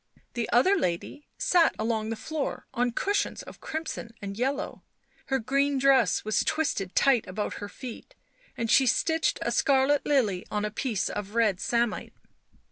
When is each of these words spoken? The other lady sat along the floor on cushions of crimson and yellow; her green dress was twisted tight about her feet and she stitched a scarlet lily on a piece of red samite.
The 0.33 0.49
other 0.51 0.75
lady 0.75 1.27
sat 1.37 1.75
along 1.77 2.09
the 2.09 2.15
floor 2.15 2.65
on 2.73 2.89
cushions 2.89 3.43
of 3.43 3.61
crimson 3.61 4.15
and 4.19 4.35
yellow; 4.35 4.81
her 5.27 5.37
green 5.37 5.77
dress 5.77 6.25
was 6.25 6.43
twisted 6.43 6.95
tight 6.95 7.27
about 7.27 7.53
her 7.61 7.69
feet 7.69 8.15
and 8.57 8.71
she 8.71 8.87
stitched 8.87 9.37
a 9.43 9.51
scarlet 9.51 10.03
lily 10.03 10.43
on 10.49 10.65
a 10.65 10.71
piece 10.71 11.07
of 11.07 11.35
red 11.35 11.59
samite. 11.59 12.13